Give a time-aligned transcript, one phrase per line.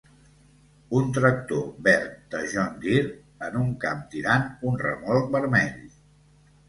[0.99, 3.13] un tractor verd de John Deere
[3.49, 5.79] en un camp tirant un remolc vermell.